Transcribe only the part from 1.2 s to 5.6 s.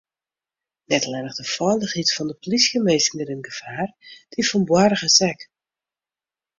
de feilichheid fan de plysjeminsken rint gefaar, dy fan boargers ek.